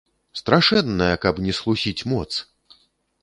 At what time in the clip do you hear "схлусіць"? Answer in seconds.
1.57-2.05